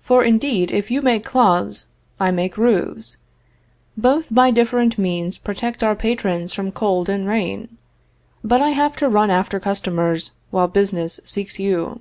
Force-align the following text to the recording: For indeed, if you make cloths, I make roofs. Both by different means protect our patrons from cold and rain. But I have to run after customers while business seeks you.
For 0.00 0.22
indeed, 0.22 0.70
if 0.70 0.92
you 0.92 1.02
make 1.02 1.24
cloths, 1.24 1.88
I 2.20 2.30
make 2.30 2.56
roofs. 2.56 3.16
Both 3.96 4.32
by 4.32 4.52
different 4.52 4.96
means 4.96 5.38
protect 5.38 5.82
our 5.82 5.96
patrons 5.96 6.52
from 6.54 6.70
cold 6.70 7.08
and 7.08 7.26
rain. 7.26 7.76
But 8.44 8.60
I 8.62 8.68
have 8.68 8.94
to 8.98 9.08
run 9.08 9.28
after 9.28 9.58
customers 9.58 10.34
while 10.52 10.68
business 10.68 11.18
seeks 11.24 11.58
you. 11.58 12.00